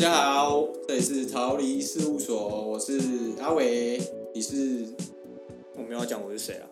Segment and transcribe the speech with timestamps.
[0.00, 2.98] 大家好，这里是逃离事务所，我是
[3.38, 4.00] 阿伟，
[4.32, 4.86] 你是
[5.76, 6.66] 我没有要讲我是谁啊？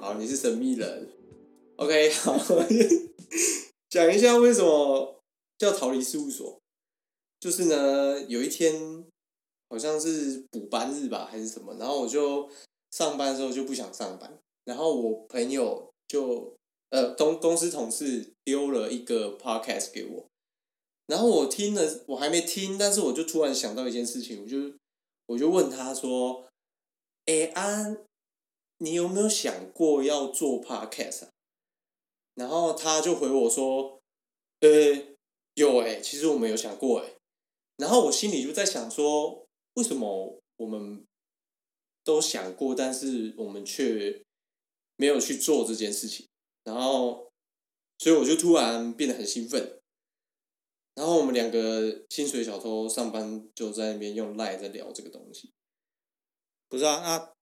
[0.00, 1.08] 好，你是神秘人。
[1.76, 2.36] OK，好，
[3.88, 5.16] 讲一下为什么
[5.56, 6.58] 叫逃离事务所。
[7.38, 8.74] 就是呢，有一天
[9.70, 12.50] 好像是补班日吧，还是什么，然后我就
[12.90, 16.52] 上班的时候就不想上班，然后我朋友就
[16.90, 20.26] 呃公公司同事丢了一个 podcast 给我，
[21.12, 24.72] 然后我听了，我还没听，但是我就突然想到一件事情，我就
[25.26, 26.48] 我就问他说
[27.28, 28.02] ：“哎安，
[28.78, 31.28] 你有没有想过要做 podcast？”
[32.34, 34.00] 然后他就回我说
[34.60, 34.70] ：“呃，
[35.52, 37.12] 有哎、其实我们有想过哎。”
[37.76, 41.04] 然后我心里就在想说，为什么我们
[42.02, 44.22] 都想过，但是我们却
[44.96, 46.26] 没有去做这件事情？
[46.64, 47.30] 然后，
[47.98, 49.81] 所以我就突然变得很兴奋。
[50.94, 55.50] 然后我们两个薪水小偷上班就在那边用赖在聊这个东西。
[56.68, 57.32] 不是啊，那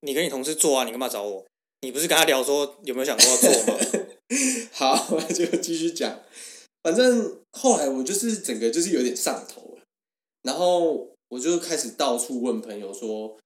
[0.00, 1.46] 你跟你同事做啊，你干嘛找我？
[1.82, 3.80] 你不是跟他聊说有没有想过要做吗？
[4.72, 6.20] 好，我就继续讲。
[6.82, 9.82] 反正后来我就是整个就是有点上头了，
[10.42, 13.38] 然后我就开始到处问朋友说：“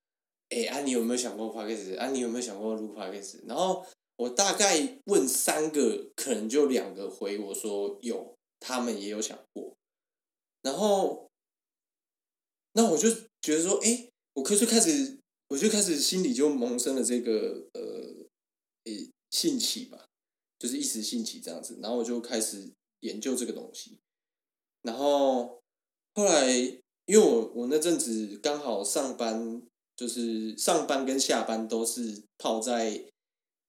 [0.50, 3.84] 哎、啊，你有没有想过 p o d c a s 啊，你有没有想过录 p o d c a s 然后
[4.16, 8.34] 我大概问三个，可能就两个回我说有，
[8.66, 9.76] 他们也有想过。
[10.62, 11.30] 然后，
[12.72, 13.10] 那我就
[13.42, 17.82] 觉得说，哎、我可就开始，我就开始心里就萌生了这个呃，
[18.84, 18.92] 呃
[19.30, 20.06] 兴起吧，
[20.58, 23.98] 就是一时兴起这样子，然后我就开始研究这个东西，
[24.80, 25.60] 然后
[26.14, 29.60] 后来因为我我那阵子刚好上班，
[29.94, 33.12] 就是上班跟下班都是泡在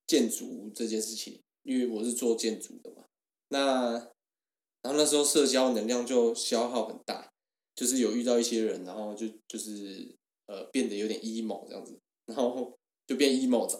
[0.07, 3.03] 建筑这件事情，因为我是做建筑的嘛，
[3.49, 4.14] 那
[4.85, 7.33] 然后那时候社交能量就消耗很大，
[7.75, 10.15] 就是有遇到一些人，然后就就是
[10.45, 13.79] 呃变得有点 emo 这样子，然后就变 emo 仔，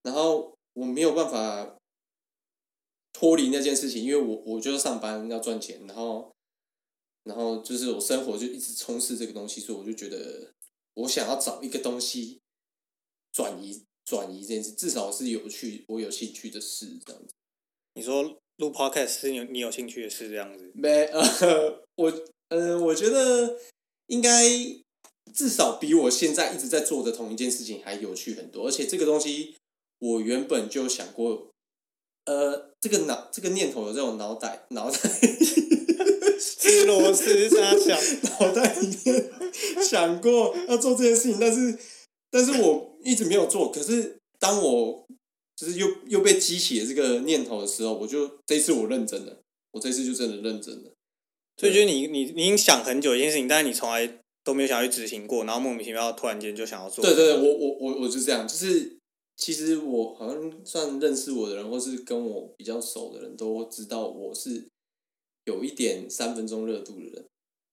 [0.00, 1.76] 然后我没有办法
[3.12, 6.34] 脱离那件事情，因为我我就是上班要赚钱，然后
[7.24, 10.54] 然后就是我生活就一直充斥这个东西，所以我就觉得
[10.94, 12.40] 我想要找一个东西
[13.32, 17.34] 转移转移这件事，至少是有趣我有兴趣的事这样子。
[17.92, 20.70] 你说录 podcast 是你有你有兴趣的事这样子？
[20.74, 22.12] 没呃，我
[22.48, 23.58] 呃，我觉得
[24.06, 24.48] 应该
[25.34, 29.54] 至少比我现在一直在做的同一件事情还有趣很多，而且这个东西
[29.98, 31.50] 我原本就想过，
[32.24, 34.98] 呃，这个脑这个念头有在我脑袋脑袋
[36.38, 37.98] 吃螺丝沙想，
[38.40, 39.30] 脑袋里面
[39.82, 41.78] 想过要做这件事情，但是
[42.30, 43.70] 但是我一直没有做。
[43.70, 45.06] 可是当我
[45.56, 49.40] 就是又又被激起了这个念头的时候，我就这一次我认真了，
[49.72, 50.92] 我这次就真的认真了。
[51.56, 57.02] 所以就是你你你已经想很久一件事情，但是你从来都没有想要去执行过，然后莫名其妙突然间就想要做。
[57.02, 58.98] 对对对，我我我我就这样，就是
[59.36, 64.62] 其实我好像算认识我的人，或是跟我比较熟的人都知道我是
[65.46, 67.24] 有一点三分钟热度的人，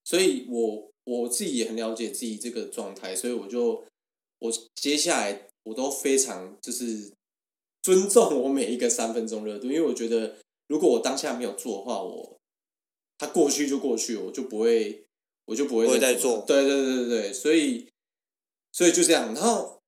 [0.04, 3.84] 所以我我自己也很了解自己这个状态，所以我就
[4.38, 7.12] 我接下来我都非常就是
[7.84, 10.36] 尊重我每一个三分钟热度， 因为我觉得
[10.66, 12.36] 如果我当下没有做的话，我
[13.18, 15.04] 它过去就过去，我就不会
[15.44, 17.86] 我就不会再再做对对对对对，所以
[18.72, 19.82] 所以就这样，然后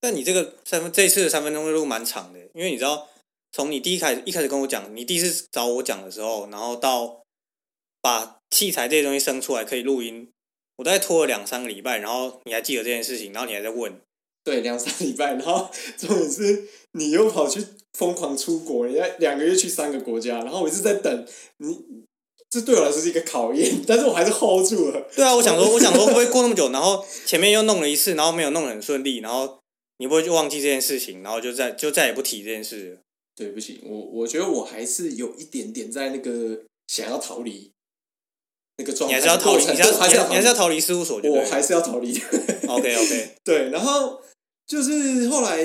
[0.00, 3.08] 但你这个三分这次的三分钟热度蛮长的，因为你知道，
[3.50, 7.24] 从你第一开始一开始跟我讲，你第一次找我讲的时候，然后到
[8.00, 10.30] 把器材这些东西生出来可以录音，
[10.76, 14.00] 我大概拖了两三个礼拜，然后你还记得这件事情，然后你还在问，
[14.50, 17.64] 对，两三礼拜，然后 重点是你又跑去
[17.96, 21.26] 疯狂出国，人家两个月去三个国家，然后我一直在等
[21.58, 21.78] 你，
[22.50, 25.08] 这对我来说是一个考验， 但是我还是 hold 住了。
[25.14, 29.60] 对啊，我想说，我想说会不会过那么久，然后前面又弄了一次，然后没有弄得很顺利，然后
[29.98, 32.96] 你会不会就忘记这件事情，然后就再就再也不提这件事了？
[33.36, 37.70] 对不起，我我觉得我还是有一点点在那个想要逃离
[38.78, 39.68] 那个状态，你还是要逃离，你
[40.34, 42.18] 还是要逃离事务所我还是要逃离。
[42.70, 44.20] OK OK，对，然后
[44.70, 45.58] 就是后来，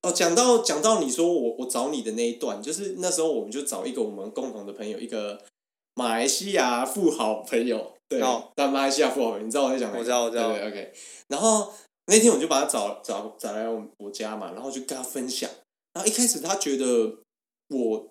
[0.00, 5.38] 哦，讲到讲到你说我我找你的那一段，就是那时候我们就找一个我们共同的朋友，一个
[5.94, 9.94] 马来西亚富豪朋友，对，哦那马来西亚富豪朋友，你知道我在讲？
[9.94, 10.92] 我知道我知道对对，OK。
[11.28, 11.70] 然后
[12.06, 15.50] 那天我就把他找找找来我我家嘛，然后就跟他分享，
[15.92, 17.18] 然后一开始他觉得
[17.68, 18.08] 我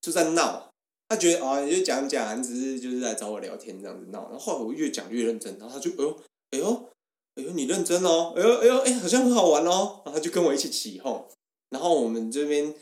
[0.00, 0.70] 就在闹。
[1.08, 4.24] 他觉得啊，你就讲讲，你只是就是来找我聊天这样子闹。
[4.30, 6.18] 然后后来我越讲越认真，然后他就哎呦
[6.52, 6.88] 哎呦
[7.36, 11.26] 哎呦，你认真哦，哎呦哎呦哎，好像很好玩哦，然后他就跟我一起起哄，
[11.70, 12.74] 然后我们这边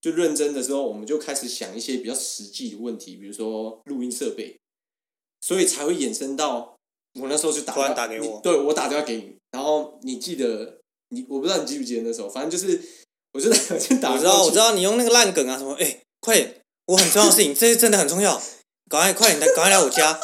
[0.00, 4.58] 就认真的时候，我们就开始想一些比较实际的问题，比如说录音设备，
[5.42, 6.74] 所以才会衍生到
[7.20, 8.36] 我那时候就打突然电话打给我。
[8.36, 10.78] 你对我打电话给你，然后你记得
[11.10, 12.80] 你我不知道你记不记得那时候，反正就是
[13.34, 18.40] 我就打我就打我知道，我知道你用那个烂梗啊，什么哎、快点，我很重要的事情，这是真的很重要，
[18.88, 20.18] 赶快快点来，赶快来我家。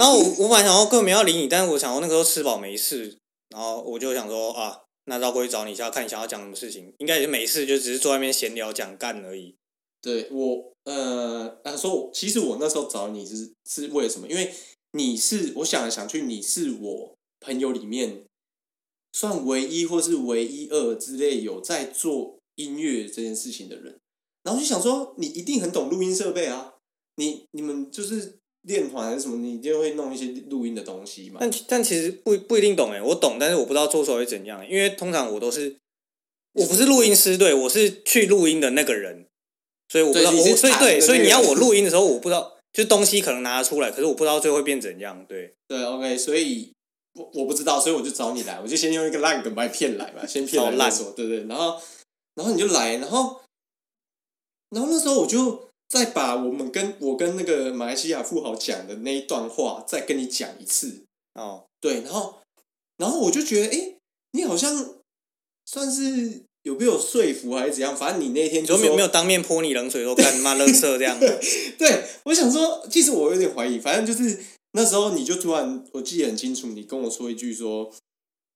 [0.00, 3.18] 然后我我本来想说根本没要理你，但是我想说那个时候吃饱没事，
[3.50, 9.54] 然后我就想说啊，那绕过去找你一下，看你想要讲什么事情，应该也是没事，就只是坐在那边闲聊讲干而已。
[10.00, 14.26] 对我呃，啊说其实我那时候找你是是为了什么？
[14.26, 14.54] 因为
[14.92, 18.24] 你是我想来想去，你是我朋友里面
[19.12, 23.98] 算唯一或是唯一二之类有在做音乐这件事情的人，
[24.44, 26.72] 然后就想说你一定很懂录音设备啊，
[27.16, 31.38] 你你们就是练团还是什么，你一定会弄一些录音的东西嘛。
[31.40, 35.76] 但但其实不不一定懂哎，我懂，但是我不知道做出来会怎样，因为通常我都是
[36.52, 39.26] 我不是录音师，对我是去录音的那个人，
[39.88, 45.54] 所以我不知道，我所以对，所以你要我录音的时候，我不知道，就东西可能拿得出来，可是我不知道最后会变怎样，对。
[45.66, 46.72] 对，OK，所以
[47.14, 51.80] 我我不知道，所以我就找你来，我就先用一个烂梗把你骗来嘛， 先骗来烂再说，对对，然后
[52.34, 53.40] 然后你就来，然后
[54.70, 61.02] 然后那时候我就再把我们跟我跟那个马来西亚富豪讲的那一段话再跟你讲一次，
[61.34, 62.38] 哦，对，然后
[62.96, 63.96] 然后我就觉得，哎，
[64.30, 64.94] 你好像
[65.66, 71.18] 算是有没有说服还是怎样，反正你那天就没有没有当面泼你冷水说干妈垃圾这样，
[71.76, 74.38] 对，我想说，其实我有点怀疑，反正就是
[74.70, 77.92] 那时候你就突然，我记得很清楚，你跟我说一句说，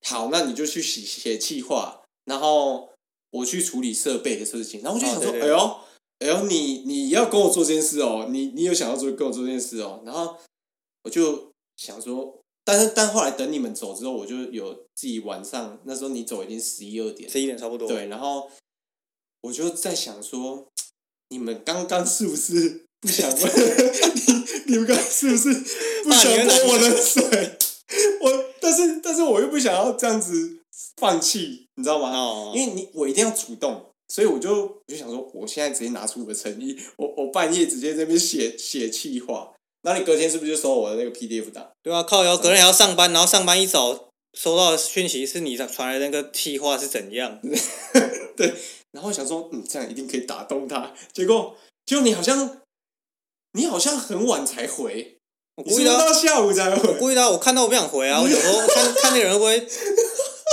[0.07, 2.91] 好，那你就去写写计划，然后
[3.31, 5.43] 我去处理设备的事情，然后我就想说，哦对对。
[5.43, 5.77] 哎呦，
[6.25, 10.35] 哎呦，你你要跟我做这件事哦，你你有想要做跟我做这件事哦，然后
[11.03, 17.87] 我就想说，但是但后来等你们走之后，我就有自己晚上那时候你走已经十一二点，十一点差不多。
[17.87, 18.51] 对，然后
[19.43, 20.67] 我就在想说，
[21.29, 23.41] 你们刚刚是不是不想问？
[24.17, 25.53] 你你们刚刚是不是
[26.05, 27.59] 不想怕你会泼我的水？
[28.23, 30.61] 我但是但是我又不想要这样子
[30.97, 32.11] 放弃，你知道吗？
[32.17, 39.53] 哦，因为你我一定要主动，所以我就我就想说，我现在直接拿出我的诚意，我我半夜直接在那边写写气话，
[39.83, 41.71] 那你隔天是不是就收我的那个 PDF 档？
[41.83, 47.41] 对啊，靠然后，隔天还要上班，然后上班一早收到的讯息是你传来的那个气话是怎样？
[48.37, 48.55] 对
[48.93, 50.93] 然后想说，嗯，这样一定可以打动他。
[51.13, 52.61] 结果，结果你好像，
[53.53, 55.17] 你好像很晚才回，
[55.57, 56.95] 我故意的啊，到下午才我回？
[56.95, 59.59] 故意的啊，我看到我不想回啊， 我有时候看看那个人会不会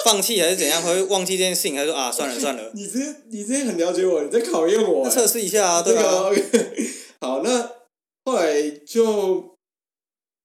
[0.06, 3.00] 放弃还是怎样，会忘记这件事情，还是说啊算了算了， 你这
[3.30, 6.36] 你这很了解我，你在考验我、测试一下啊，对这啊，个
[7.28, 7.72] 好，那
[8.26, 9.56] 后来就，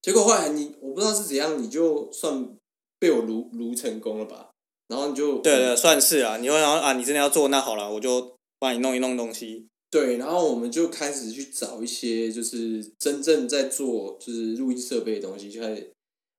[0.03, 2.49] 结果后来你我不知道是怎样，你就算
[2.99, 4.51] 被我撸撸成功了吧？
[4.89, 9.67] 然后你就对对，算是啊，你会想啊，你真的要做，那好了，我就帮你弄一弄东西。
[9.91, 15.93] 对，然后我们就开始去找一些就是真正在做就是录音设备的东西，就开始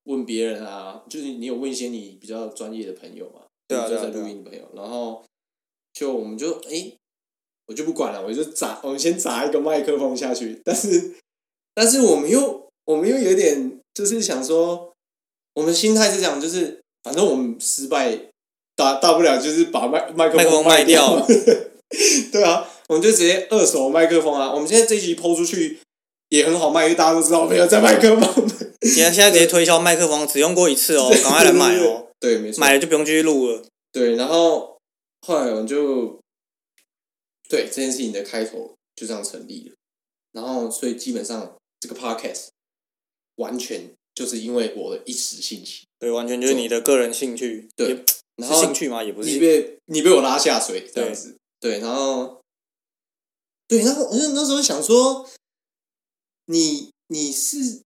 [0.08, 5.24] 问别人啊，就是你有问一些你比较专业的朋友嘛，对啊就在录音的朋友，然后
[5.94, 6.96] 就我们就诶，
[7.68, 11.16] 我就不管了，我就砸，我们先砸一个麦克风下去，但是
[11.76, 14.94] 但是我们又我们又有点就是想说，
[15.56, 18.18] 我们心态是这样，就是反正我们失败
[18.76, 21.28] 大大不了就是把麦麦克风卖卖掉掉，
[22.32, 24.54] 对啊，我们就直接二手麦克风啊。
[24.54, 25.80] 我们现在这一集抛出去
[26.30, 28.48] 也很好卖，因为大家都知道我们有在麦克风。
[28.86, 32.60] 现在现在直接推销麦克风，只用过一次哦，赶快来买哦， 对，没错。
[32.60, 33.64] 买了就不用继续录了。
[33.92, 34.78] 对，然后
[35.22, 36.20] 后来我们就
[37.50, 39.76] 对这件事情的开头就这样成立了。
[40.34, 42.50] 然后，所以基本上这个 podcast
[43.38, 48.04] 完全就是因为我的一时兴起，对，完全就是你的个人兴趣，对
[48.36, 49.04] 然后是兴趣嘛？
[49.04, 52.40] 也不是你，被你被我拉下水这样子，对，然后
[53.68, 55.28] 对，然后我就那时候想说，
[56.46, 57.82] 你你是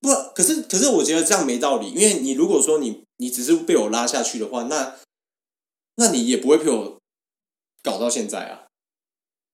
[0.00, 0.08] 不？
[0.34, 4.94] 可是可是我觉得这样没道理，因为你如果说你你只是被我拉下去的话，那
[5.96, 6.98] 那你也不会陪我
[7.82, 8.62] 搞到现在啊。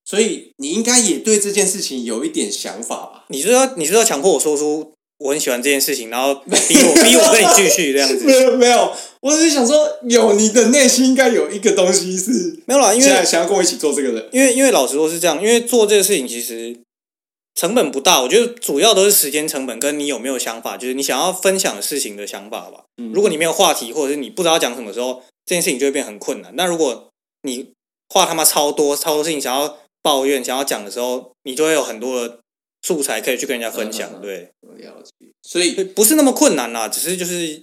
[0.04, 3.24] 所以你应该也对这件事情有一点想法吧？
[3.28, 14.28] 你是要你是要强迫我说出我很喜欢这件事情，然后 逼我逼我跟你继续这样子没，有没有，我只是想说，有你的内心应该有一个东西是没有啦，因现在为想要跟我一起做这个的。
[14.32, 16.76] 因为因为老实说是这样，因为做这个事情其实
[17.54, 22.84] 成本不大，我觉得主要都是时间成本跟你有没有想法，就是你想要分享的事情的想法吧。
[22.96, 26.52] 嗯如果你没有话题，或者是你不知道讲什么时候，这件事情就会变很困难。
[26.56, 27.10] 那如果
[27.42, 27.72] 你
[28.08, 32.38] 话他妈超多超多事情想要抱怨、想要讲的时候，你就会有很多的
[32.82, 34.10] 素材可以去跟人家分享。
[34.10, 37.62] 嗯嗯嗯对，我了解，所以不是那么困难啦，只是就是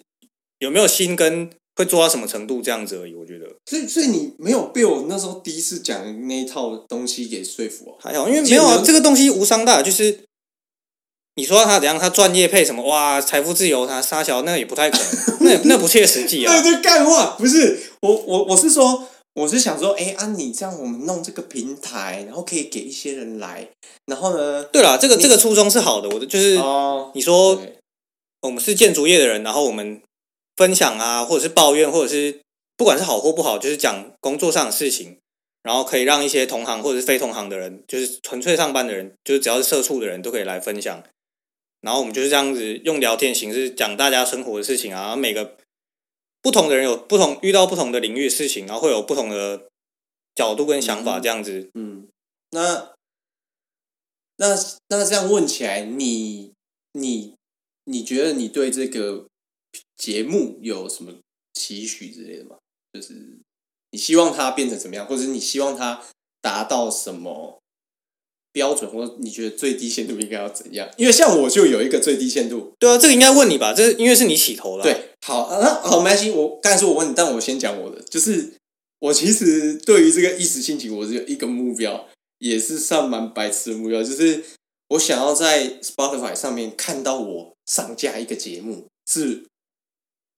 [0.60, 3.16] 有没有心跟会做到什么程度这样子而已。
[3.16, 7.96] 我觉得所以所以你没有被我那时候第一次讲的那一套东西给说服啊。
[8.04, 10.26] 还好，因为没有啊，这个东西无伤大，就是
[11.36, 14.98] 你说他怎样，他赚业配什么哇，财富自由，他沙小那也不太可
[15.40, 16.74] 能， 那那不切实际啊对。
[16.76, 23.70] 对，干话不是我我我是说，我是想说，哎、啊，你这样我们弄这个平台，然后可以给一些人来，
[24.08, 27.58] 然后呢，对了，这个你这个初衷是好的，我的就是哦，你说
[28.42, 30.02] 我们是建筑业的人，然后我们
[30.60, 32.42] 分享啊，或者是抱怨，或者是
[32.76, 35.18] 不管是好或不好，就是讲工作上的事情，
[35.64, 41.02] 然后可以让一些同行或者是非同行的人，就是纯粹上班的人，就是只要是社畜的人都可以来分享。
[41.80, 45.56] 然后我们就是这样子用聊天形式讲大家生活的事情啊，每个
[46.42, 49.70] 不同的人有不同遇到不同的领域的事情，然后会有不同的
[50.36, 51.70] 角度跟想法，嗯这样子。
[51.76, 52.10] 嗯，
[52.52, 52.92] 那
[54.36, 54.58] 那
[54.90, 56.52] 那这样问起来，你
[56.92, 57.36] 你
[57.86, 59.29] 你觉得你对这个
[60.00, 61.14] 节目有什么
[61.54, 62.56] 期许之类的吗？
[62.94, 63.14] 就是
[63.92, 66.02] 你希望它变成怎么样，或者是你希望它
[66.42, 67.60] 达到什么
[68.52, 70.90] 标准，或者你觉得最低限度应该要怎样？
[70.98, 76.32] 因为像我就有一个最低限度，对啊，这个应该问你吧，这因为是你起头了、，对，好，啊那好，没关系。
[76.32, 78.54] 我刚才说我问你，但我先讲我的，就是
[79.00, 82.08] 我其实对于这个一时兴起，我只有一个目标，
[82.40, 84.44] 也是算蛮白痴的目标，就是
[84.90, 89.46] 我想要在 Spotify 上面看到我上架一个节目，是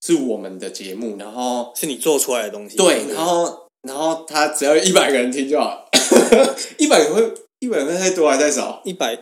[0.05, 2.75] 是我们的节目，然后是你做出来的东西。
[2.77, 5.85] 对，然后然后他只要一百个人听就好，
[6.77, 8.81] 一百个会一百个太多还是太少？
[8.83, 9.17] 一百，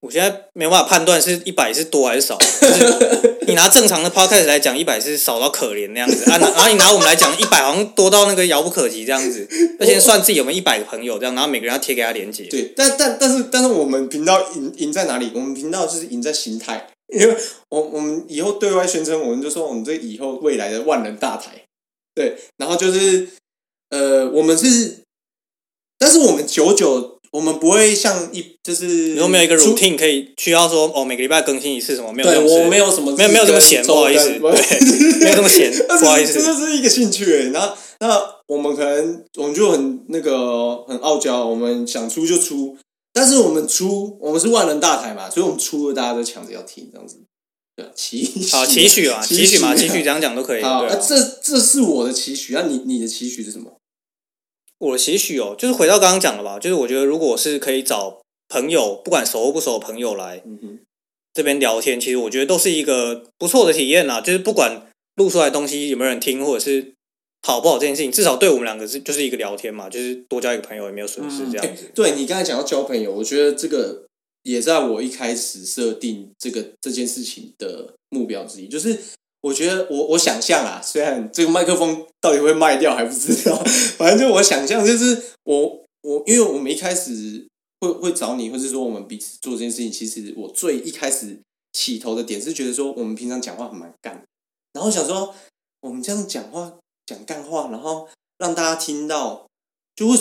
[0.00, 2.38] 我现在没办法判断是一百是多还是少。
[2.38, 9.46] 就是 你拿正常的 podcast 来讲，一百是少到可怜那样子啊，拿然后你拿我们来讲，一百好像多到那个遥不可及这样子。
[9.78, 12.44] 那先算自己有没有一百个朋友这样，然后每个人要贴给他连接。
[12.44, 15.30] 对，但但但是但是我们频道赢赢在哪里？
[15.34, 17.36] 我们频道就是赢在心态，因为
[17.70, 21.64] 我我们以后对外宣称，我们就说我们这以后未来的万人大台，
[22.14, 23.28] 对，然后就是
[23.90, 25.00] 呃，我们是，
[25.98, 32.12] 但是我们久久我们不会像一就是你说没有一个 routine 可以需要说哦，每个礼拜更新一次什么？
[32.12, 37.50] 没有这对，我没有什么没有没有这么闲 不好意思对没有这么闲不好意思这就是一个兴趣欸。
[37.50, 42.76] 然后那我们可能我们就很那个很傲娇，我们想出就出，
[43.14, 47.20] 但是我们出我们是万人大台嘛，所以我们出了大家都抢着要听这样子。
[47.76, 50.62] 对啊，期许好期许啊， 期许嘛，期期许这样讲都可以。
[50.62, 53.78] 好，对啊这这是我的期许，那你你的期许是什么？
[54.78, 60.42] 我的期许哦，就是回到刚刚讲的吧，就是我觉得如果是可以找朋友，不管熟不熟的朋友来
[61.32, 64.20] 这边聊天，其实我觉得都是一个不错的体验啦。
[64.20, 66.94] 就是不管录出来的东西有没有人听，或者是
[67.46, 71.90] 好不好这件事情，至少对我们两个是就是一个聊天嘛，就是多交一个朋友也没有损失这样子。
[71.94, 74.06] 对你刚才讲到交朋友，我觉得这个
[74.44, 78.98] 也在我一开始设定这个这件事情的目标之一，就是
[79.42, 83.62] 我觉得我我想象啊，虽然这个麦克风到底会卖掉还不知道，
[83.98, 87.46] 反正就我想象就是我我因为我们一开始
[87.80, 91.38] 会会找你，或是说我们彼此做这件事情，其实我最一开始
[91.74, 94.24] 起头的点是觉得说我们平常讲话很蛮干，
[94.72, 95.34] 然后想说
[95.82, 96.72] 我们这样讲话
[97.06, 98.08] 讲干话，然后
[98.38, 99.46] 让大家听到，
[99.96, 100.18] 就会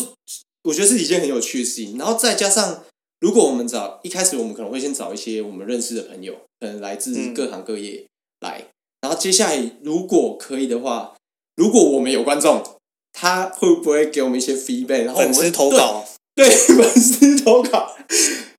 [0.63, 1.97] 我觉得是一件很有趣的事情。
[1.97, 2.83] 然后再加上，
[3.19, 8.05] 如果我们找一开始我们可能会先找一些我们认识的朋友，可能来自嗯各行各业
[8.41, 8.67] 来，
[9.01, 11.15] 然后接下来如果可以的话，
[11.55, 12.63] 如果我们有观众，
[13.11, 15.03] 他会不会给我们一些 feedback？
[15.03, 17.95] 然后我们粉丝投稿，对对 粉丝投稿，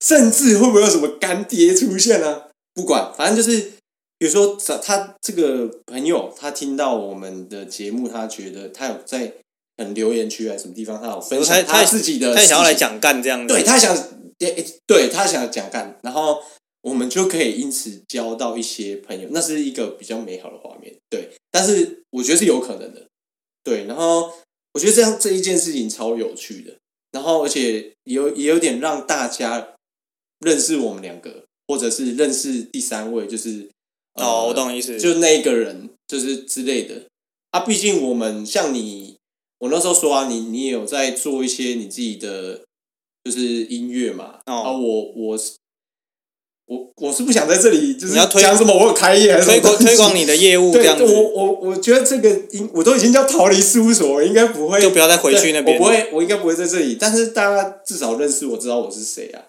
[0.01, 2.45] 甚至会不会有什么干爹出现呢？
[2.75, 3.74] 不管，反正就是，
[4.25, 9.31] 比如说找他这个朋友，他听到我们的节目，他觉得他有在
[9.77, 13.53] 很留言区还是什么地方，他有分享他他自己的，他也想要来，讲干这样子。
[13.53, 13.95] 对他想，
[14.39, 16.43] 诶对他想讲干，然后
[16.81, 20.97] 我们就可以因此交到一些朋友，那是一个比较美好的画面。
[21.11, 23.07] 对，但是我觉得是有可能的。
[23.63, 24.33] 对，然后
[24.73, 26.73] 我觉得这样这一件事情超有趣的，
[27.13, 29.75] 然后而且也有也有点让大家
[30.41, 33.69] 认识我们两个，或者是认识第三位，就是
[34.15, 34.99] 哦，我呃懂你意思。
[34.99, 37.07] 就那一个人，就是之类的
[37.51, 37.61] 啊。
[37.61, 39.17] 毕竟我们像你，
[39.59, 42.63] 我那时候说啊，你你也有在做一些你自己的
[43.25, 44.41] 就是音乐嘛。
[44.47, 45.55] 哦啊，我我是
[46.67, 55.79] 我我是不想在这里就是你要推讲什么我有开业还是推广推广你的业务这，样子，我我我觉得这个应我都已经叫逃离事务所，我应该不会就不要再回去那边。
[55.79, 56.97] 我不会，我应该不会在这里。
[56.99, 59.45] 但是大家至少认识我，知道我是谁啊。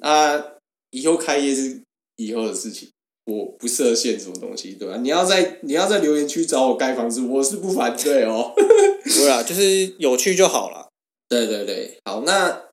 [0.00, 0.44] 啊，
[0.90, 1.80] 以后开业是
[2.16, 2.90] 以后的事情，
[3.30, 4.96] 我不设限什么东西，对吧？
[4.96, 8.52] 你要在你要在留言区找我盖房子，我是不反对哦。
[9.04, 10.88] 对啊，就是有趣就好了。
[11.28, 12.64] 对对对，好，那，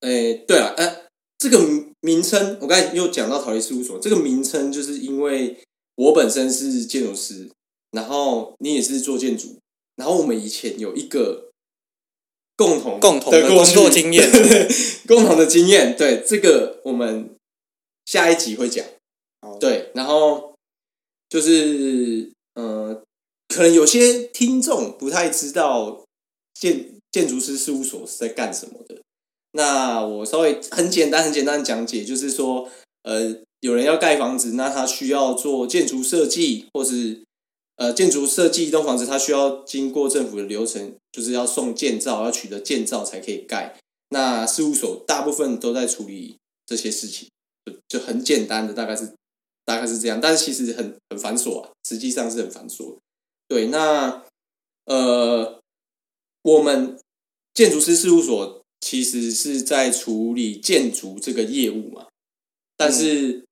[0.00, 1.58] 诶，对了，呃，这个
[2.00, 5.58] 名称我刚才又讲到陶艺事务所，这个名称就是因为
[5.96, 7.50] 我本身是建筑师，
[7.90, 9.58] 然后你也是做建筑，
[9.96, 11.50] 然后我们以前有一个
[12.56, 14.30] 共同共同的工作经验
[15.08, 17.30] 共同的经验，对这个我们
[18.04, 18.84] 下一集会讲。
[19.60, 20.54] 对，然后
[21.28, 23.02] 就是呃，
[23.48, 26.04] 可能有些听众不太知道
[26.54, 29.00] 建建筑师事务所是在干什么的。
[29.52, 32.68] 那我稍微很简单、很简单的讲解，就是说，
[33.04, 37.22] 呃，有人要盖房子，那他需要做建筑设计，或是
[37.76, 43.78] 呃建筑设计一栋房子，它需要经过政府的流程，就是要送建造，要取得建造才可以盖。
[44.10, 46.36] 那事务所大部分都在处理
[46.66, 47.28] 这些事情，
[47.64, 49.14] 就就很简单的，大概是
[49.66, 52.96] 大概是这样，但是其实很很繁琐啊，实际上是很繁琐。
[53.48, 54.22] 对，那
[54.86, 55.60] 呃，
[56.42, 56.98] 我们
[57.52, 62.06] 建筑师事务所其实是在处理建筑这个业务嘛，
[62.76, 63.44] 但是、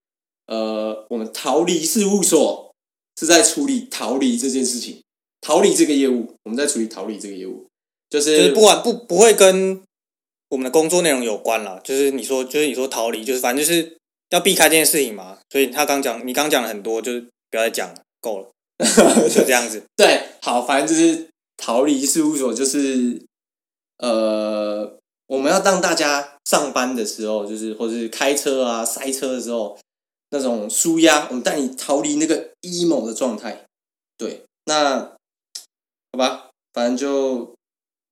[0.47, 2.73] 呃，我们逃离事务所
[3.18, 5.02] 是在处理逃离这件事情，
[5.40, 7.66] 逃离这个业务，我们在处理逃离这个业务，
[8.09, 9.83] 就是就是不管不不会跟
[10.50, 13.97] 我们的工作内容有关啦，就是你说就是你说逃离，就是反正就是
[14.35, 15.38] 要避开这件事情嘛。
[15.49, 18.50] 所以他刚讲，你刚讲了很多，就是不要再讲了，够了，
[19.31, 19.83] 就这样子。
[19.97, 23.23] 对，好，反正就是逃离事务所，就是
[23.99, 24.99] 呃，
[25.29, 29.79] 我们要让大家上班的时候，就是或者是开车啊、塞车的时候，
[30.31, 33.64] 那种舒压，我们带你逃离那个 emo 的状态。
[34.19, 34.99] 对，那
[36.12, 37.55] 好吧，反正就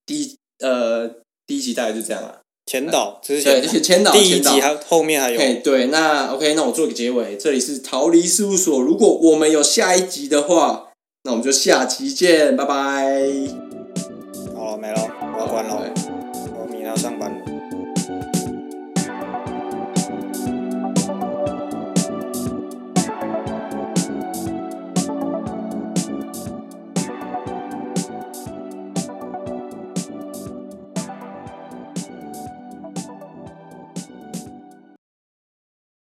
[0.06, 1.08] 第一呃
[1.46, 2.41] 第一集大概就这样了。
[2.72, 7.36] 前导之对，前就是签到第一集还后面还有嘿，对，那 OK，那我做个结尾。
[7.36, 10.88] 这里是逃离事务所，如果我们有下一集的话，
[11.24, 13.61] 那我们就下期见，拜拜。